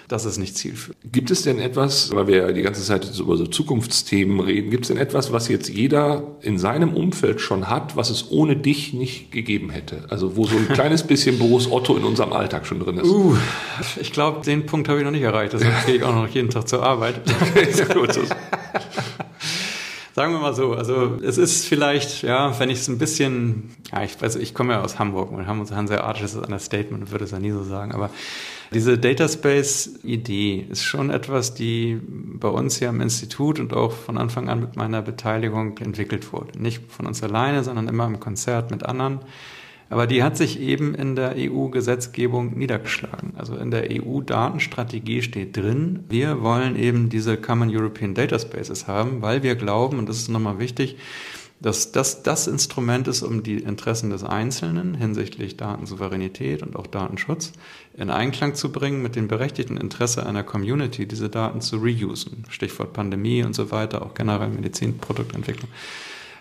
[0.08, 0.96] Das ist nicht zielführend.
[1.12, 4.86] Gibt es denn etwas, weil wir ja die ganze Zeit über so Zukunftsthemen reden, gibt
[4.86, 8.94] es denn etwas, was jetzt jeder in seinem Umfeld schon hat, was es ohne dich
[8.94, 10.06] nicht gegeben hätte?
[10.08, 13.10] Also wo so ein kleines bisschen Boris Otto in unserem Alltag schon drin ist?
[13.10, 13.36] Uh,
[14.00, 15.52] ich glaube, den Punkt habe ich noch nicht erreicht.
[15.52, 17.16] Deshalb gehe ich auch noch jeden Tag zur Arbeit.
[17.72, 18.18] Sehr gut.
[20.16, 24.02] Sagen wir mal so, also es ist vielleicht, ja, wenn ich es ein bisschen, ja,
[24.02, 27.40] ich weiß, ich komme ja aus Hamburg und ein sehr artisches Understatement, würde es ja
[27.40, 28.10] nie so sagen, aber
[28.74, 34.18] diese Data Space-Idee ist schon etwas, die bei uns hier am Institut und auch von
[34.18, 36.62] Anfang an mit meiner Beteiligung entwickelt wurde.
[36.62, 39.20] Nicht von uns alleine, sondern immer im Konzert mit anderen.
[39.90, 43.34] Aber die hat sich eben in der EU-Gesetzgebung niedergeschlagen.
[43.38, 49.22] Also in der EU-Datenstrategie steht drin, wir wollen eben diese Common European Data Spaces haben,
[49.22, 50.98] weil wir glauben, und das ist nochmal wichtig,
[51.62, 57.54] dass das das Instrument ist, um die Interessen des Einzelnen hinsichtlich Datensouveränität und auch Datenschutz
[57.96, 62.44] in Einklang zu bringen mit dem berechtigten Interesse einer Community, diese Daten zu reusen.
[62.50, 65.70] Stichwort Pandemie und so weiter, auch generell Medizinproduktentwicklung.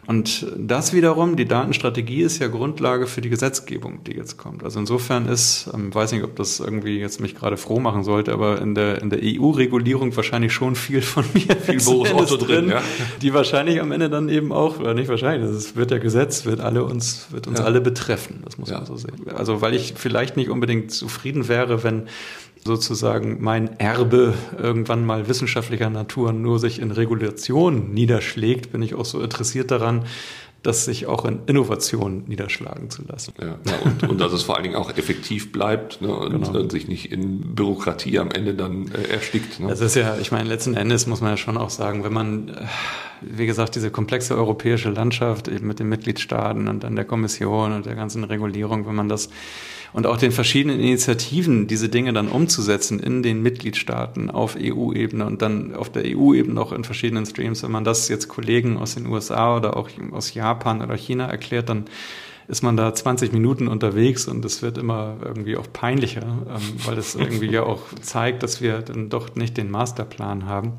[0.07, 4.63] Und das wiederum, die Datenstrategie ist ja Grundlage für die Gesetzgebung, die jetzt kommt.
[4.63, 8.33] Also insofern ist, ähm, weiß nicht, ob das irgendwie jetzt mich gerade froh machen sollte,
[8.33, 12.69] aber in der, in der EU-Regulierung wahrscheinlich schon viel von mir viel Boris Otto drin,
[12.69, 12.83] ja.
[13.23, 16.61] die wahrscheinlich am Ende dann eben auch, oder nicht wahrscheinlich, das wird ja Gesetz, wird
[16.61, 17.65] alle uns, wird uns ja.
[17.65, 18.43] alle betreffen.
[18.45, 18.79] Das muss ja.
[18.79, 19.15] man so sehen.
[19.35, 22.09] Also weil ich vielleicht nicht unbedingt zufrieden wäre, wenn
[22.65, 29.05] sozusagen mein Erbe irgendwann mal wissenschaftlicher Natur nur sich in Regulation niederschlägt, bin ich auch
[29.05, 30.05] so interessiert daran,
[30.65, 33.35] das sich auch in Innovation niederschlagen zu lassen.
[33.41, 36.69] Ja, und, und dass es vor allen Dingen auch effektiv bleibt ne, und, genau.
[36.71, 39.61] sich nicht in Bürokratie am Ende dann äh, erstickt.
[39.61, 39.69] Ne?
[39.69, 42.49] Das ist ja, ich meine, letzten Endes muss man ja schon auch sagen, wenn man,
[42.49, 42.53] äh,
[43.21, 47.85] wie gesagt, diese komplexe europäische Landschaft eben mit den Mitgliedstaaten und dann der Kommission und
[47.85, 49.29] der ganzen Regulierung, wenn man das
[49.95, 55.41] und auch den verschiedenen Initiativen, diese Dinge dann umzusetzen in den Mitgliedstaaten auf EU-Ebene und
[55.41, 57.63] dann auf der EU-Ebene auch in verschiedenen Streams.
[57.63, 61.69] Wenn man das jetzt Kollegen aus den USA oder auch aus Japan oder China erklärt,
[61.69, 61.85] dann
[62.49, 66.99] ist man da 20 Minuten unterwegs und es wird immer irgendwie auch peinlicher, ähm, weil
[66.99, 70.73] es irgendwie ja auch zeigt, dass wir dann doch nicht den Masterplan haben.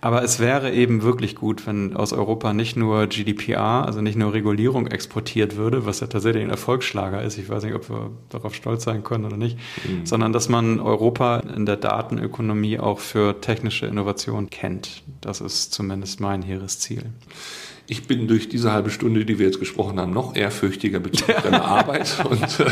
[0.00, 4.32] Aber es wäre eben wirklich gut, wenn aus Europa nicht nur GDPR, also nicht nur
[4.32, 7.36] Regulierung exportiert würde, was ja tatsächlich ein Erfolgsschlager ist.
[7.36, 10.06] Ich weiß nicht, ob wir darauf stolz sein können oder nicht, mhm.
[10.06, 15.02] sondern dass man Europa in der Datenökonomie auch für technische Innovation kennt.
[15.20, 17.06] Das ist zumindest mein hehres Ziel.
[17.90, 21.64] Ich bin durch diese halbe Stunde, die wir jetzt gesprochen haben, noch ehrfürchtiger bezüglich deiner
[21.64, 22.70] Arbeit und äh,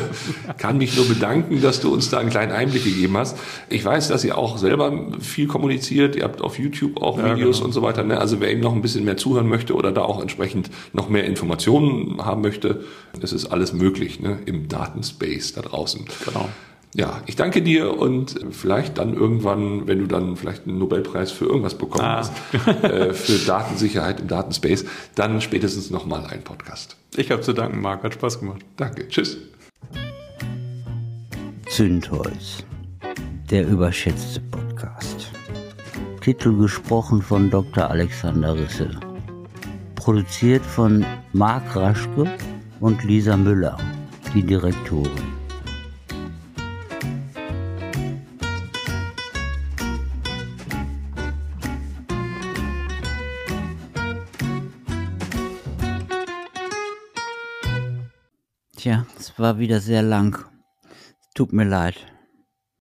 [0.59, 3.39] kann mich nur bedanken, dass du uns da einen kleinen Einblick gegeben hast.
[3.71, 6.17] Ich weiß, dass ihr auch selber viel kommuniziert.
[6.17, 7.69] Ihr habt auf YouTube auch ja, Videos genau.
[7.69, 8.05] und so weiter.
[8.05, 8.19] Ne?
[8.21, 11.25] Also wer eben noch ein bisschen mehr zuhören möchte oder da auch entsprechend noch mehr
[11.25, 12.85] Informationen haben möchte,
[13.23, 14.39] es ist alles möglich ne?
[14.45, 16.05] im Datenspace da draußen.
[16.27, 16.51] Genau.
[16.95, 21.45] Ja, ich danke dir und vielleicht dann irgendwann, wenn du dann vielleicht einen Nobelpreis für
[21.45, 22.19] irgendwas bekommen ah.
[22.19, 22.33] hast,
[22.85, 26.97] äh, für Datensicherheit im Datenspace, dann spätestens nochmal ein Podcast.
[27.17, 28.03] Ich habe zu danken, Marc.
[28.03, 28.63] Hat Spaß gemacht.
[28.77, 29.09] Danke.
[29.09, 29.37] Tschüss.
[31.69, 32.65] Zündholz,
[33.51, 35.31] der überschätzte Podcast.
[36.23, 37.91] Titel gesprochen von Dr.
[37.91, 38.91] Alexander Risse.
[39.95, 42.31] Produziert von Marc Raschke
[42.81, 43.77] und Lisa Müller,
[44.35, 45.46] die Direktorin.
[58.87, 60.45] Tja, es war wieder sehr lang.
[61.35, 61.97] Tut mir leid.